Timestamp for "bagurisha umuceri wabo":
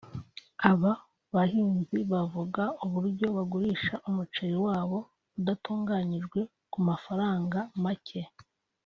3.37-4.97